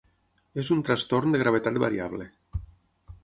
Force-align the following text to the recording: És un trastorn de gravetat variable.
És 0.61 0.69
un 0.75 0.79
trastorn 0.87 1.35
de 1.37 1.41
gravetat 1.43 1.79
variable. 1.83 2.29